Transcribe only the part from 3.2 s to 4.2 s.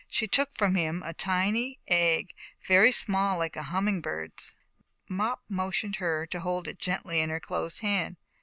like a humming